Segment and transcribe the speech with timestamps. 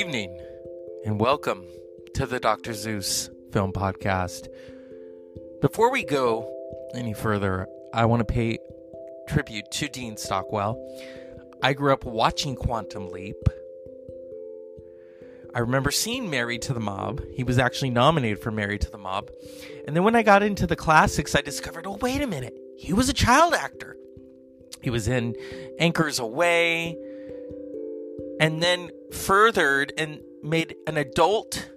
[0.00, 0.34] evening,
[1.04, 1.62] and welcome
[2.14, 2.72] to the Dr.
[2.72, 4.48] Zeus Film Podcast.
[5.60, 6.50] Before we go
[6.94, 8.56] any further, I want to pay
[9.28, 10.78] tribute to Dean Stockwell.
[11.62, 13.36] I grew up watching Quantum Leap.
[15.54, 17.20] I remember seeing Married to the Mob.
[17.34, 19.30] He was actually nominated for Married to the Mob.
[19.86, 22.94] And then when I got into the classics, I discovered oh, wait a minute, he
[22.94, 23.98] was a child actor.
[24.80, 25.36] He was in
[25.78, 26.96] Anchors Aweigh,
[28.40, 31.70] and then furthered and made an adult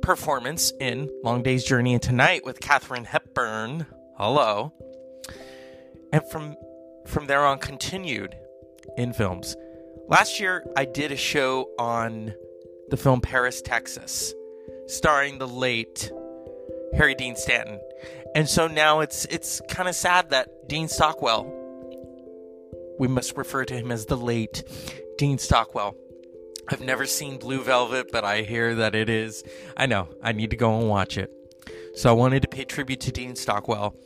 [0.00, 3.86] performance in Long Day's Journey into Night with Katharine Hepburn.
[4.16, 4.72] Hello.
[6.12, 6.56] And from
[7.06, 8.34] from there on continued
[8.96, 9.56] in films.
[10.08, 12.34] Last year I did a show on
[12.88, 14.34] the film Paris, Texas,
[14.86, 16.10] starring the late
[16.94, 17.80] Harry Dean Stanton.
[18.34, 21.57] And so now it's it's kind of sad that Dean Stockwell
[22.98, 24.64] we must refer to him as the late
[25.16, 25.96] Dean Stockwell.
[26.70, 29.42] I've never seen Blue Velvet, but I hear that it is.
[29.76, 31.32] I know, I need to go and watch it.
[31.94, 33.96] So I wanted to pay tribute to Dean Stockwell.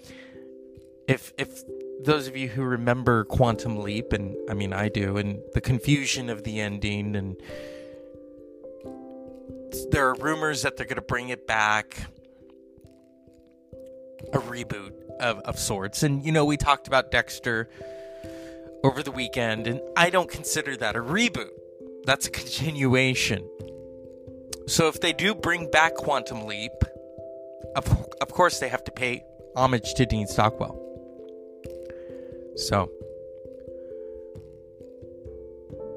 [1.08, 1.62] If if
[2.04, 6.30] those of you who remember Quantum Leap, and I mean I do, and the confusion
[6.30, 7.36] of the ending, and
[9.90, 11.98] there are rumors that they're going to bring it back,
[14.32, 16.02] a reboot of, of sorts.
[16.02, 17.68] And you know, we talked about Dexter
[18.84, 21.50] over the weekend, and I don't consider that a reboot.
[22.04, 23.48] That's a continuation.
[24.66, 26.72] So if they do bring back Quantum Leap,
[27.76, 29.24] of, of course they have to pay
[29.56, 30.78] homage to Dean Stockwell.
[32.56, 32.90] So,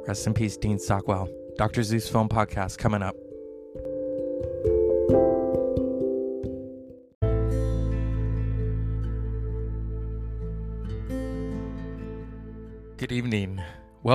[0.07, 1.29] rest in peace, Dean Stockwell.
[1.57, 1.83] Dr.
[1.83, 3.15] Zeus Film Podcast coming up.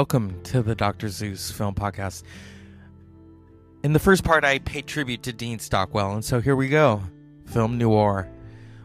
[0.00, 1.10] Welcome to the Dr.
[1.10, 2.22] Zeus Film Podcast.
[3.82, 7.02] In the first part, I paid tribute to Dean Stockwell, and so here we go
[7.44, 8.26] film noir.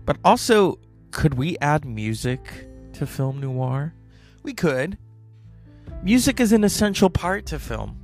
[0.04, 0.78] But also,
[1.12, 3.94] could we add music to film noir?
[4.44, 4.98] We could.
[6.04, 7.98] Music is an essential part to film.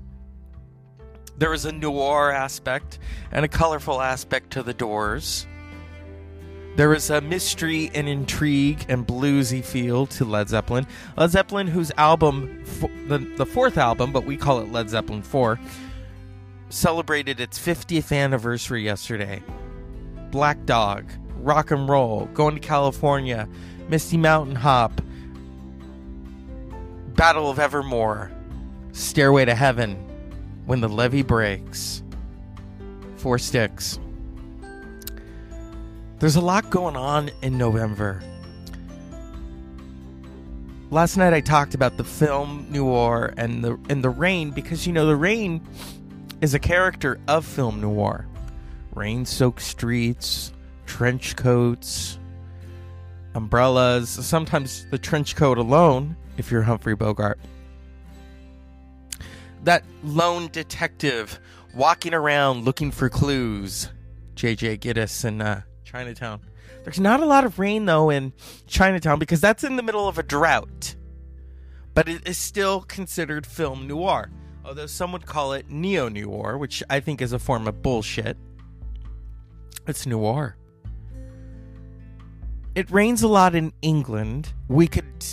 [1.37, 2.99] There is a noir aspect
[3.33, 5.47] and a colorful aspect to the doors.
[6.75, 10.87] There is a mystery and intrigue and bluesy feel to Led Zeppelin.
[11.17, 12.63] Led Zeppelin, whose album,
[13.07, 15.59] the, the fourth album, but we call it Led Zeppelin 4,
[16.69, 19.43] celebrated its 50th anniversary yesterday.
[20.31, 23.49] Black Dog, Rock and Roll, Going to California,
[23.89, 25.01] Misty Mountain Hop,
[27.15, 28.31] Battle of Evermore,
[28.93, 29.95] Stairway to Heaven,
[30.65, 32.01] When the Levee Breaks,
[33.17, 33.99] Four Sticks.
[36.21, 38.21] There's a lot going on in November.
[40.91, 44.93] Last night I talked about the film noir and the and the rain because you
[44.93, 45.67] know the rain
[46.39, 48.27] is a character of film noir.
[48.93, 50.53] Rain-soaked streets,
[50.85, 52.19] trench coats,
[53.33, 57.39] umbrellas, sometimes the trench coat alone if you're Humphrey Bogart.
[59.63, 61.39] That lone detective
[61.73, 63.89] walking around looking for clues.
[64.35, 66.39] JJ Gittes and uh, Chinatown.
[66.83, 68.33] There's not a lot of rain though in
[68.65, 70.95] Chinatown because that's in the middle of a drought.
[71.93, 74.31] But it is still considered film noir.
[74.63, 78.37] Although some would call it neo noir, which I think is a form of bullshit.
[79.85, 80.55] It's noir.
[82.73, 84.53] It rains a lot in England.
[84.69, 85.25] We could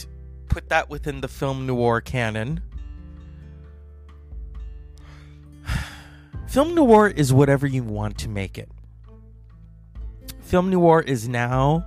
[0.49, 2.63] put that within the film noir canon.
[6.49, 8.69] film noir is whatever you want to make it.
[10.49, 11.85] Film noir is now,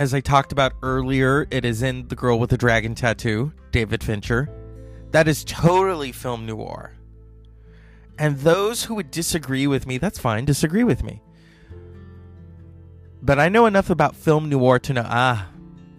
[0.00, 4.02] as I talked about earlier, it is in The Girl with the Dragon Tattoo, David
[4.02, 4.50] Fincher.
[5.12, 6.94] That is totally film noir.
[8.18, 11.22] And those who would disagree with me, that's fine, disagree with me.
[13.22, 15.46] But I know enough about film noir to know ah,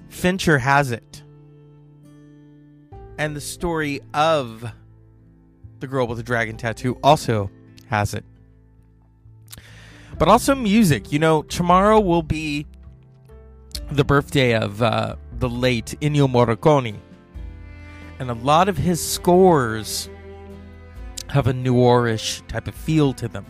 [0.09, 1.24] Fincher has it.
[3.18, 4.69] And the story of
[5.80, 7.50] The Girl with the Dragon Tattoo also
[7.88, 8.25] has it
[10.19, 11.12] but also music.
[11.12, 12.68] You know, tomorrow will be
[13.92, 16.98] the birthday of uh, the late Ennio Morricone,
[18.19, 20.10] and a lot of his scores
[21.30, 23.45] have a noirish type of feel to them.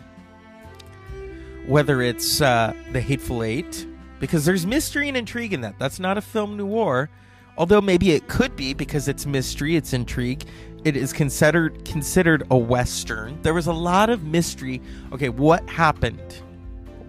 [1.66, 3.86] Whether it's uh, The Hateful Eight,
[4.18, 5.78] because there's mystery and intrigue in that.
[5.78, 7.10] That's not a film noir,
[7.56, 10.44] although maybe it could be because it's mystery, it's intrigue.
[10.84, 13.40] It is considered considered a western.
[13.42, 14.80] There was a lot of mystery.
[15.12, 16.42] Okay, what happened?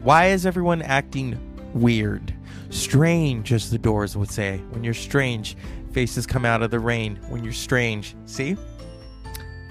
[0.03, 1.37] Why is everyone acting
[1.73, 2.33] weird?
[2.69, 4.57] Strange, as the doors would say.
[4.71, 5.55] When you're strange,
[5.91, 7.17] faces come out of the rain.
[7.29, 8.57] When you're strange, see?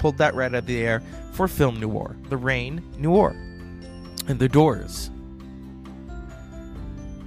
[0.01, 2.17] pulled that right out of the air for film noir.
[2.31, 3.37] The Rain, Noir,
[4.27, 5.11] and The Doors.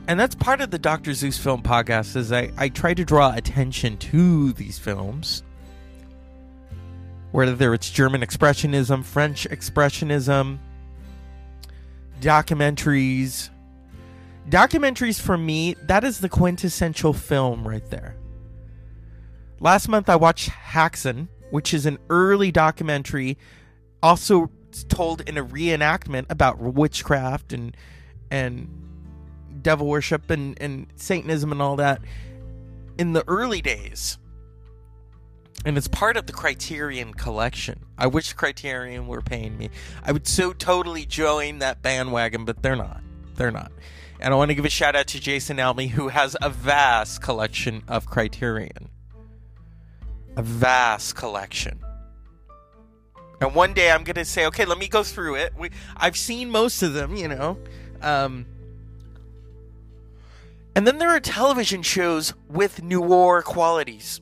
[0.07, 1.13] And that's part of the Dr.
[1.13, 5.44] Zeus Film Podcast is I, I try to draw attention to these films.
[7.31, 10.57] Whether it's German Expressionism, French Expressionism,
[12.23, 13.49] documentaries.
[14.49, 18.15] Documentaries for me, that is the quintessential film right there.
[19.59, 23.37] Last month I watched Haxan, which is an early documentary,
[24.01, 24.49] also
[24.89, 27.77] told in a reenactment about witchcraft and
[28.31, 28.67] and
[29.61, 32.01] devil worship and, and Satanism and all that
[32.97, 34.17] in the early days.
[35.65, 37.86] And it's part of the Criterion collection.
[37.98, 39.69] I wish Criterion were paying me.
[40.04, 43.01] I would so totally join that bandwagon, but they're not.
[43.36, 43.71] They're not.
[44.19, 47.21] And I want to give a shout out to Jason Almy, who has a vast
[47.21, 48.89] collection of Criterion.
[50.36, 51.80] A vast collection.
[53.39, 55.54] And one day I'm going to say, okay, let me go through it.
[55.57, 57.57] We, I've seen most of them, you know.
[58.01, 58.45] Um,
[60.75, 64.21] and then there are television shows with noir qualities.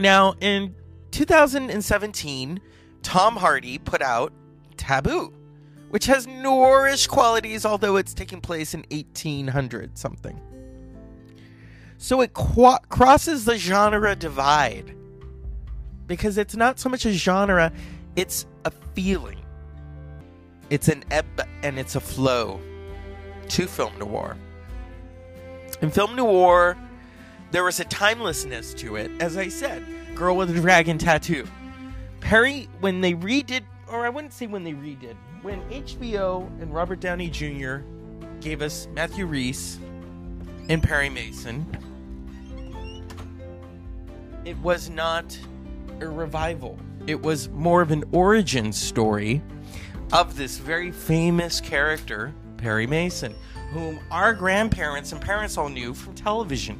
[0.00, 0.74] Now, in
[1.10, 2.60] 2017,
[3.02, 4.32] Tom Hardy put out
[4.78, 5.34] Taboo,
[5.90, 10.40] which has noirish qualities, although it's taking place in 1800 something.
[11.98, 14.96] So it qu- crosses the genre divide
[16.06, 17.70] because it's not so much a genre,
[18.16, 19.38] it's a feeling.
[20.70, 21.26] It's an ebb
[21.62, 22.58] and it's a flow
[23.48, 24.38] to film noir.
[25.82, 26.78] In film noir,
[27.50, 29.84] there was a timelessness to it, as I said.
[30.14, 31.46] Girl with a dragon tattoo.
[32.20, 37.00] Perry, when they redid, or I wouldn't say when they redid, when HBO and Robert
[37.00, 37.78] Downey Jr.
[38.40, 39.78] gave us Matthew Rhys
[40.68, 41.66] and Perry Mason,
[44.44, 45.38] it was not
[46.00, 46.78] a revival.
[47.06, 49.42] It was more of an origin story
[50.12, 53.34] of this very famous character, Perry Mason,
[53.72, 56.78] whom our grandparents and parents all knew from television.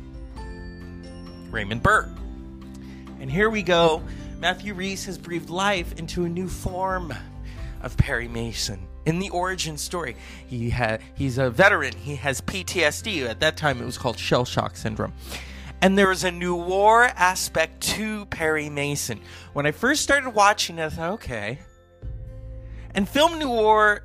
[1.50, 2.08] Raymond Burr.
[3.20, 4.02] And here we go.
[4.38, 7.12] Matthew Rhys has breathed life into a new form
[7.82, 8.86] of Perry Mason.
[9.06, 10.16] In the origin story,
[10.46, 11.94] he had he's a veteran.
[11.94, 13.28] He has PTSD.
[13.28, 15.12] At that time, it was called shell shock syndrome.
[15.82, 19.20] And there is a noir aspect to Perry Mason.
[19.54, 21.58] When I first started watching it, I thought, okay.
[22.94, 24.04] And film noir,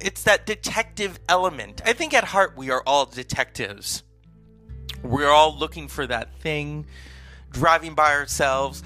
[0.00, 1.80] it's that detective element.
[1.86, 4.02] I think at heart we are all detectives.
[5.04, 6.86] We're all looking for that thing,
[7.50, 8.82] driving by ourselves,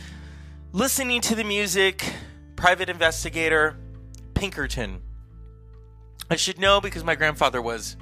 [0.73, 2.13] listening to the music,
[2.57, 3.77] private investigator,
[4.35, 5.01] Pinkerton.
[6.29, 7.97] I should know because my grandfather was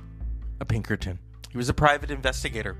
[0.60, 1.18] a Pinkerton.
[1.50, 2.78] He was a private investigator.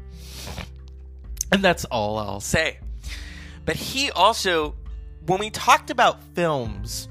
[1.53, 2.79] And that's all I'll say.
[3.67, 4.75] But he also,
[5.27, 7.09] when we talked about films,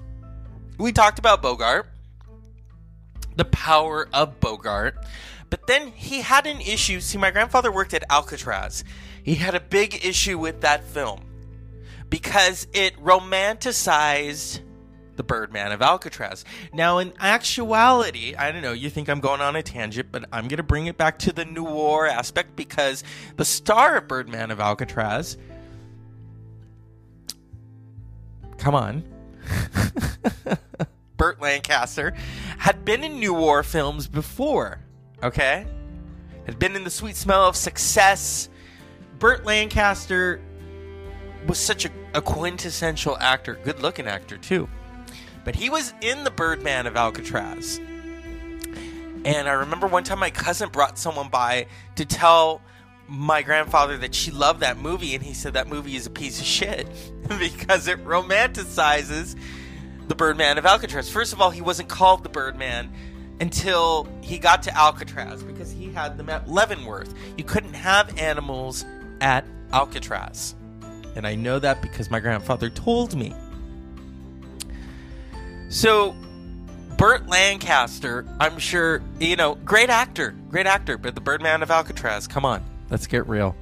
[0.79, 1.87] we talked about Bogart,
[3.35, 4.97] the power of Bogart.
[5.55, 6.99] But then he had an issue.
[6.99, 8.83] See, my grandfather worked at Alcatraz.
[9.23, 11.21] He had a big issue with that film
[12.09, 14.59] because it romanticized
[15.15, 16.43] the Birdman of Alcatraz.
[16.73, 20.49] Now, in actuality, I don't know, you think I'm going on a tangent, but I'm
[20.49, 23.05] going to bring it back to the noir aspect because
[23.37, 25.37] the star of Birdman of Alcatraz.
[28.57, 29.05] Come on.
[31.15, 32.13] Burt Lancaster
[32.57, 34.81] had been in noir films before,
[35.23, 35.65] okay?
[36.45, 38.49] Had been in The Sweet Smell of Success.
[39.19, 40.41] Burt Lancaster
[41.47, 44.69] was such a, a quintessential actor, good looking actor, too.
[45.43, 47.79] But he was in the Birdman of Alcatraz.
[49.25, 52.61] And I remember one time my cousin brought someone by to tell
[53.07, 56.39] my grandfather that she loved that movie, and he said that movie is a piece
[56.39, 56.87] of shit
[57.39, 59.35] because it romanticizes
[60.07, 61.09] the Birdman of Alcatraz.
[61.09, 62.91] First of all, he wasn't called the Birdman
[63.39, 67.13] until he got to Alcatraz because he had them at Leavenworth.
[67.37, 68.85] You couldn't have animals
[69.21, 70.55] at Alcatraz.
[71.15, 73.33] And I know that because my grandfather told me.
[75.69, 76.15] So,
[76.97, 82.27] Burt Lancaster, I'm sure, you know, great actor, great actor, but the Birdman of Alcatraz,
[82.27, 83.55] come on, let's get real.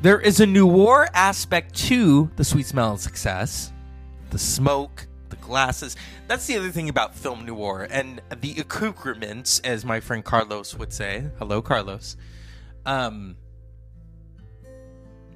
[0.00, 3.72] There is a noir aspect to the sweet smell of success,
[4.30, 5.96] the smoke, the glasses.
[6.28, 10.92] That's the other thing about film noir and the accoutrements, as my friend Carlos would
[10.92, 11.24] say.
[11.38, 12.16] Hello, Carlos.
[12.86, 13.36] Um,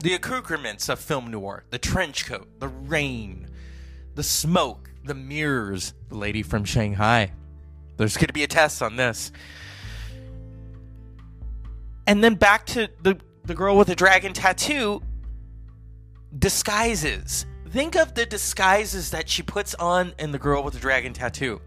[0.00, 3.48] the accoutrements of film noir, the trench coat, the rain,
[4.14, 7.32] the smoke, the mirrors, the lady from Shanghai.
[7.96, 9.32] There's going to be a test on this.
[12.06, 15.02] And then back to the, the girl with the dragon tattoo
[16.38, 17.46] disguises.
[17.70, 21.60] Think of the disguises that she puts on in The Girl with the Dragon Tattoo.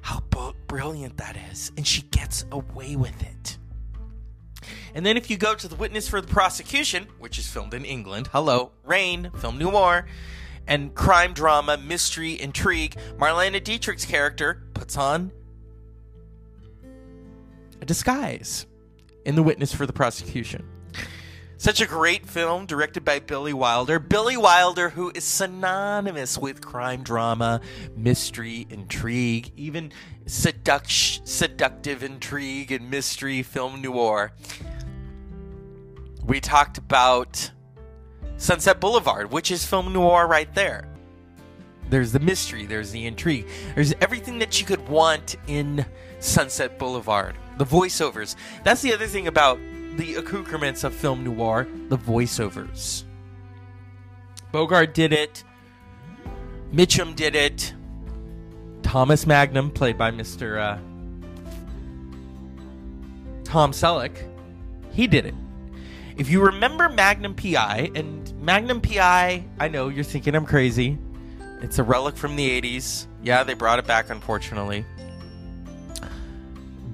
[0.00, 1.70] How b- brilliant that is.
[1.76, 3.58] And she gets away with it.
[4.94, 7.84] And then if you go to The Witness for the Prosecution, which is filmed in
[7.84, 10.06] England, hello, Rain, film noir,
[10.66, 15.32] and crime drama, mystery, intrigue, Marlene Dietrich's character puts on
[17.80, 18.66] a disguise
[19.24, 20.66] in The Witness for the Prosecution.
[21.62, 24.00] Such a great film directed by Billy Wilder.
[24.00, 27.60] Billy Wilder, who is synonymous with crime drama,
[27.96, 29.92] mystery, intrigue, even
[30.24, 34.32] seduct- seductive intrigue and mystery film noir.
[36.24, 37.52] We talked about
[38.38, 40.88] Sunset Boulevard, which is film noir right there.
[41.90, 45.86] There's the mystery, there's the intrigue, there's everything that you could want in
[46.18, 47.36] Sunset Boulevard.
[47.58, 48.34] The voiceovers.
[48.64, 49.60] That's the other thing about
[49.96, 53.04] the accoutrements of film noir, the voiceovers.
[54.50, 55.44] Bogart did it.
[56.72, 57.74] Mitchum did it.
[58.82, 60.58] Thomas Magnum, played by Mr.
[60.58, 60.78] Uh,
[63.44, 64.16] Tom Selleck,
[64.92, 65.34] he did it.
[66.16, 70.98] If you remember Magnum PI, and Magnum PI, I know you're thinking I'm crazy.
[71.62, 73.06] It's a relic from the 80s.
[73.22, 74.84] Yeah, they brought it back, unfortunately.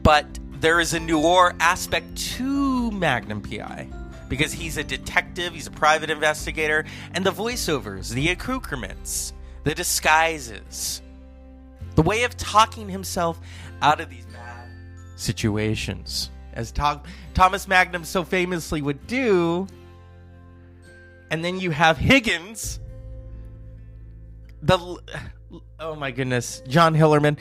[0.02, 0.26] But
[0.61, 2.68] there is a noir aspect to
[2.99, 3.88] Magnum PI
[4.28, 9.33] because he's a detective, he's a private investigator, and the voiceovers, the accoutrements,
[9.64, 11.02] the disguises,
[11.95, 13.40] the way of talking himself
[13.81, 14.69] out of these bad
[15.17, 17.00] situations, as to-
[17.35, 19.67] Thomas Magnum so famously would do.
[21.31, 22.81] And then you have Higgins,
[24.62, 24.78] the
[25.78, 27.38] oh my goodness, John Hillerman.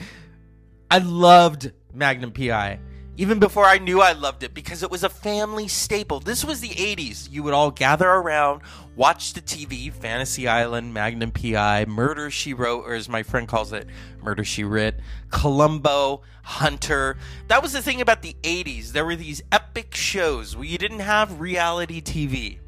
[0.90, 2.78] I loved Magnum PI
[3.18, 6.20] even before I knew I loved it because it was a family staple.
[6.20, 7.28] This was the 80s.
[7.28, 8.62] You would all gather around,
[8.94, 13.72] watch the TV, Fantasy Island, Magnum PI, Murder She Wrote, or as my friend calls
[13.72, 13.88] it,
[14.22, 17.16] Murder She Writ, Columbo, Hunter.
[17.48, 18.92] That was the thing about the 80s.
[18.92, 22.60] There were these epic shows where you didn't have reality TV.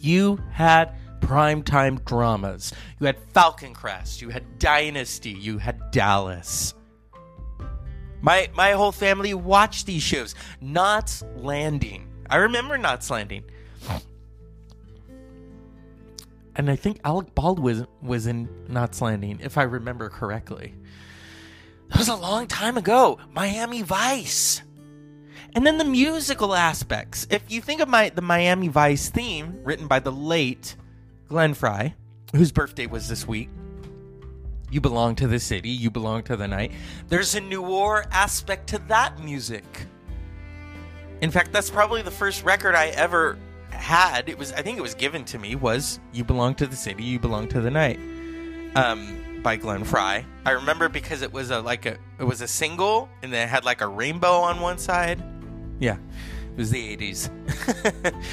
[0.00, 2.72] You had primetime dramas.
[2.98, 6.74] You had Falcon Crest, you had Dynasty, you had Dallas.
[8.26, 10.34] My my whole family watched these shows.
[10.60, 12.08] Knots Landing.
[12.28, 13.44] I remember Knots Landing.
[16.56, 20.74] And I think Alec Baldwin was in Knots Landing, if I remember correctly.
[21.88, 23.18] That was a long time ago.
[23.32, 24.62] Miami Vice.
[25.54, 27.28] And then the musical aspects.
[27.30, 30.74] If you think of my the Miami Vice theme, written by the late
[31.28, 31.94] Glenn Frey,
[32.34, 33.50] whose birthday was this week,
[34.70, 36.72] you belong to the city, you belong to the night.
[37.08, 39.64] There's a noir aspect to that music.
[41.20, 43.38] In fact, that's probably the first record I ever
[43.70, 44.28] had.
[44.28, 47.04] It was I think it was given to me was You Belong to the City,
[47.04, 47.98] You Belong to the Night.
[48.74, 50.24] Um by Glenn Frey.
[50.44, 53.64] I remember because it was a like a it was a single and it had
[53.64, 55.22] like a rainbow on one side.
[55.78, 55.98] Yeah.
[56.50, 57.30] It was the 80s.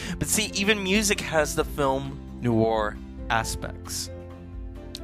[0.19, 2.97] but see, even music has the film noir
[3.29, 4.09] aspects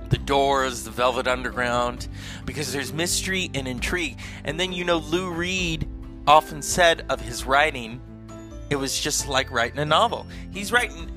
[0.09, 2.07] the Doors, the Velvet Underground,
[2.45, 4.17] because there's mystery and intrigue.
[4.43, 5.87] And then, you know, Lou Reed
[6.27, 8.01] often said of his writing,
[8.69, 10.27] it was just like writing a novel.
[10.51, 11.09] He's writing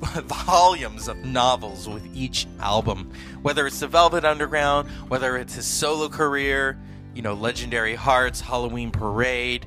[0.00, 6.08] volumes of novels with each album, whether it's the Velvet Underground, whether it's his solo
[6.08, 6.78] career,
[7.14, 9.66] you know, Legendary Hearts, Halloween Parade,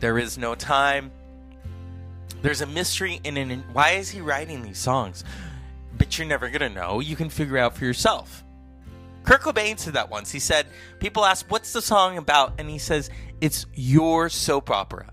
[0.00, 1.10] There Is No Time.
[2.42, 3.64] There's a mystery in an.
[3.72, 5.24] Why is he writing these songs?
[6.00, 7.00] But you're never going to know.
[7.00, 8.42] You can figure out for yourself.
[9.22, 10.32] Kurt Cobain said that once.
[10.32, 10.66] He said,
[10.98, 12.54] People ask, What's the song about?
[12.58, 13.10] And he says,
[13.42, 15.12] It's your soap opera.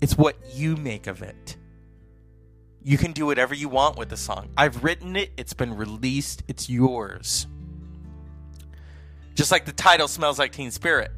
[0.00, 1.56] It's what you make of it.
[2.84, 4.50] You can do whatever you want with the song.
[4.56, 7.48] I've written it, it's been released, it's yours.
[9.34, 11.10] Just like the title Smells Like Teen Spirit,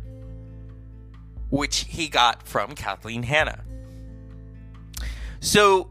[1.51, 3.65] which he got from Kathleen Hanna.
[5.41, 5.91] So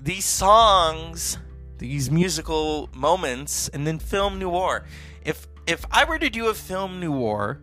[0.00, 1.36] these songs
[1.78, 4.84] these musical moments and then film noir.
[5.24, 7.60] If if I were to do a film noir,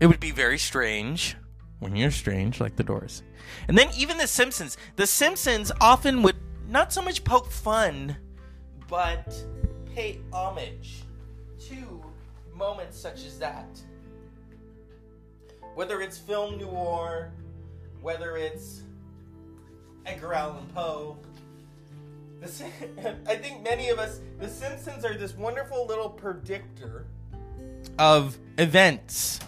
[0.00, 1.36] it would be very strange
[1.80, 3.22] when you're strange, like the Doors.
[3.66, 4.76] And then even The Simpsons.
[4.96, 6.36] The Simpsons often would
[6.68, 8.16] not so much poke fun,
[8.88, 9.34] but
[9.94, 11.02] pay homage
[11.68, 12.04] to
[12.54, 13.80] moments such as that.
[15.74, 17.32] Whether it's film noir,
[18.00, 18.82] whether it's
[20.06, 21.16] Edgar Allan Poe,
[22.40, 27.06] the, I think many of us, The Simpsons are this wonderful little predictor
[27.98, 29.40] of events.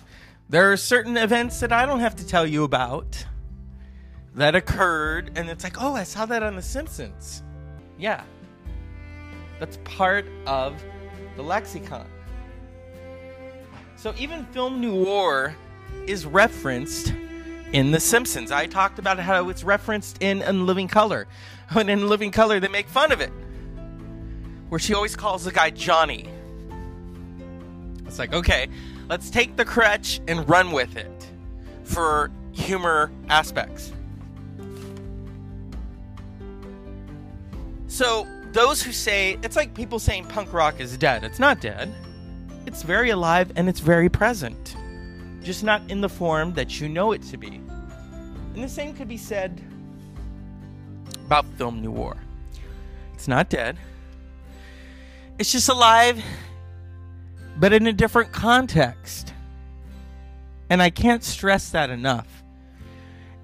[0.48, 3.24] There are certain events that I don't have to tell you about
[4.34, 7.42] that occurred, and it's like, oh, I saw that on The Simpsons.
[7.98, 8.24] Yeah.
[9.58, 10.82] That's part of
[11.36, 12.06] the lexicon.
[13.96, 15.54] So even film noir
[16.06, 17.14] is referenced
[17.72, 18.50] in The Simpsons.
[18.50, 21.28] I talked about how it's referenced in In Living Color.
[21.72, 23.32] When in Living Color, they make fun of it,
[24.68, 26.28] where she always calls the guy Johnny.
[28.06, 28.68] It's like, okay,
[29.08, 31.30] let's take the crutch and run with it
[31.84, 33.92] for humor aspects.
[37.86, 41.24] So, those who say it's like people saying punk rock is dead.
[41.24, 41.92] It's not dead.
[42.66, 44.76] It's very alive and it's very present.
[45.42, 47.60] Just not in the form that you know it to be.
[48.54, 49.60] And the same could be said
[51.26, 52.16] about film noir.
[53.14, 53.76] It's not dead.
[55.38, 56.22] It's just alive,
[57.56, 59.32] but in a different context.
[60.70, 62.42] And I can't stress that enough.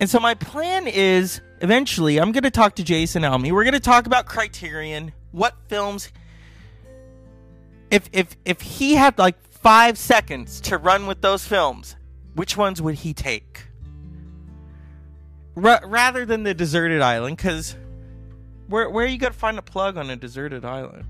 [0.00, 3.52] And so my plan is eventually I'm going to talk to Jason Elmy.
[3.52, 6.10] We're going to talk about Criterion, what films
[7.90, 11.96] if if if he had like 5 seconds to run with those films,
[12.34, 13.67] which ones would he take?
[15.64, 17.76] R- rather than the deserted island cuz
[18.68, 21.04] where where are you to find a plug on a deserted island?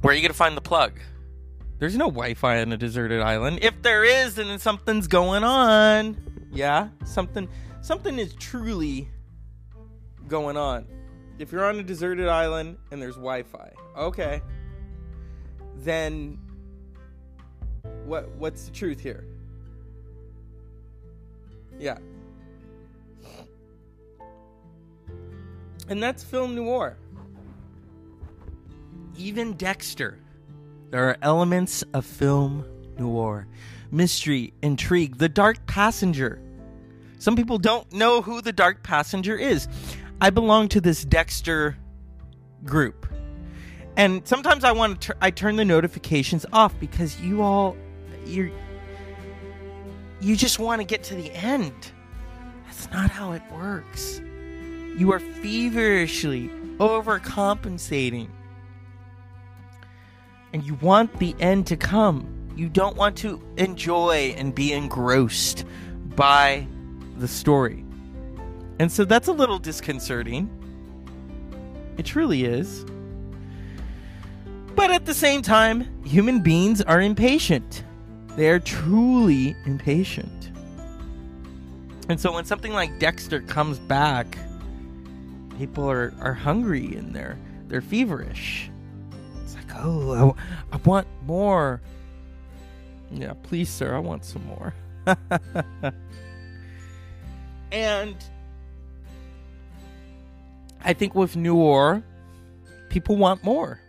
[0.00, 0.92] Where are you to find the plug?
[1.78, 3.58] There's no Wi-Fi on a deserted island.
[3.62, 6.16] If there is, then something's going on.
[6.52, 7.48] Yeah, something
[7.82, 9.08] something is truly
[10.28, 10.86] going on.
[11.38, 14.42] If you're on a deserted island and there's Wi-Fi, okay,
[15.76, 16.38] then
[18.04, 19.24] what what's the truth here?
[21.78, 21.98] Yeah.
[25.88, 26.96] And that's film noir.
[29.16, 30.18] Even Dexter.
[30.90, 32.64] There are elements of film
[32.98, 33.46] noir.
[33.90, 36.40] Mystery, intrigue, the dark passenger.
[37.18, 39.68] Some people don't know who the dark passenger is.
[40.20, 41.76] I belong to this Dexter
[42.64, 43.06] group.
[43.96, 47.76] And sometimes I want to I turn the notifications off because you all
[48.26, 48.52] you
[50.20, 51.92] you just want to get to the end.
[52.64, 54.20] That's not how it works.
[54.96, 56.48] You are feverishly
[56.78, 58.28] overcompensating.
[60.52, 62.32] And you want the end to come.
[62.56, 65.64] You don't want to enjoy and be engrossed
[66.14, 66.66] by
[67.18, 67.84] the story.
[68.78, 70.50] And so that's a little disconcerting.
[71.98, 72.84] It truly is.
[74.74, 77.82] But at the same time, human beings are impatient.
[78.36, 80.50] They are truly impatient.
[82.08, 84.38] And so when something like Dexter comes back,
[85.58, 88.70] people are, are hungry and they're they're feverish.
[89.42, 90.36] It's like, oh,
[90.70, 91.80] I, want more.
[93.10, 94.72] Yeah, please, sir, I want some more.
[97.72, 98.16] and
[100.84, 102.04] I think with Noir,
[102.88, 103.80] people want more.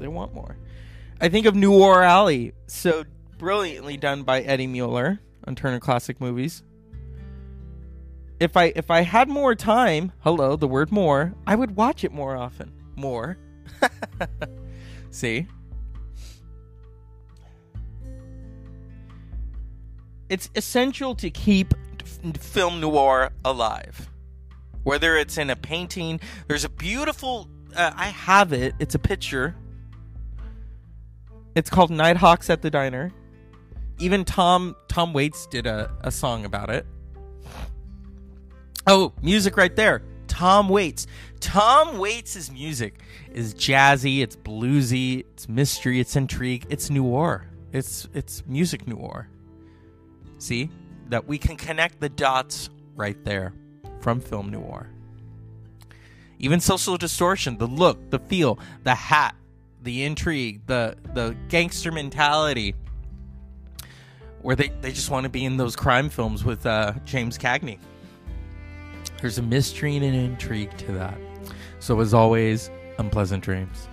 [0.00, 0.56] They want more.
[1.20, 3.04] I think of Noir Alley, so
[3.40, 6.62] brilliantly done by Eddie Muller on Turner Classic Movies
[8.40, 12.10] if I if I had more time, hello, the word more, I would watch it
[12.10, 12.72] more often.
[12.96, 13.36] More.
[15.10, 15.46] See?
[20.30, 21.74] It's essential to keep
[22.38, 24.08] film noir alive.
[24.84, 28.74] Whether it's in a painting, there's a beautiful uh, I have it.
[28.78, 29.54] It's a picture.
[31.54, 33.12] It's called Nighthawks at the Diner.
[34.00, 36.86] Even Tom Tom Waits did a, a song about it.
[38.86, 40.02] Oh, music right there.
[40.26, 41.06] Tom Waits.
[41.40, 43.00] Tom Waits' music
[43.32, 47.46] is jazzy, it's bluesy, it's mystery, it's intrigue, it's noir.
[47.72, 49.28] It's it's music noir.
[50.38, 50.70] See?
[51.08, 53.52] That we can connect the dots right there
[54.00, 54.88] from film noir.
[56.38, 59.34] Even social distortion, the look, the feel, the hat,
[59.82, 62.74] the intrigue, the the gangster mentality,
[64.42, 67.78] where they, they just want to be in those crime films with uh, James Cagney.
[69.20, 71.18] There's a mystery and an intrigue to that.
[71.78, 73.88] So, as always, unpleasant dreams.